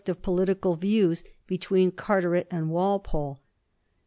[0.07, 3.39] of political views between Carteret and Walpole.